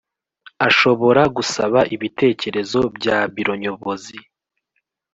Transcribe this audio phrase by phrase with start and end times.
[0.67, 4.17] Ashobora gusaba ibitekerezo bya Biro Nyobozi